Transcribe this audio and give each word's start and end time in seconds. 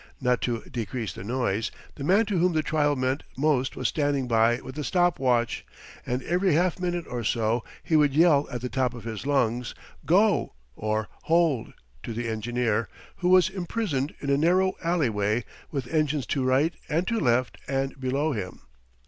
Not 0.19 0.41
to 0.41 0.61
decrease 0.61 1.13
the 1.13 1.23
noise, 1.23 1.69
the 1.93 2.03
man 2.03 2.25
to 2.25 2.39
whom 2.39 2.53
the 2.53 2.63
trial 2.63 2.95
meant 2.95 3.21
most 3.37 3.75
was 3.75 3.87
standing 3.87 4.27
by 4.27 4.59
with 4.61 4.75
a 4.79 4.83
stop 4.83 5.19
watch, 5.19 5.63
and 6.07 6.23
every 6.23 6.55
half 6.55 6.79
minute 6.79 7.05
or 7.07 7.23
so 7.23 7.63
he 7.83 7.95
would 7.95 8.15
yell 8.15 8.47
at 8.51 8.61
the 8.61 8.67
top 8.69 8.95
of 8.95 9.03
his 9.03 9.27
lungs, 9.27 9.75
"Go!" 10.07 10.53
or 10.75 11.07
"Hold!" 11.25 11.73
to 12.01 12.13
the 12.13 12.27
engineer, 12.29 12.89
who 13.17 13.29
was 13.29 13.47
imprisoned 13.47 14.15
in 14.21 14.31
a 14.31 14.37
narrow 14.39 14.73
alleyway 14.83 15.45
with 15.69 15.85
engines 15.93 16.25
to 16.33 16.43
right 16.43 16.73
and 16.89 17.07
to 17.07 17.19
left 17.19 17.59
and 17.67 17.99
below 18.01 18.31
him. 18.31 18.61